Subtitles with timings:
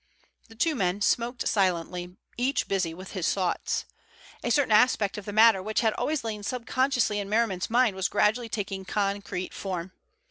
[0.47, 3.85] The two men smoked silently, each busy with his thoughts.
[4.43, 8.07] A certain aspect of the matter which had always lain subconsciously in Merriman's mind was
[8.09, 9.91] gradually taking concrete form.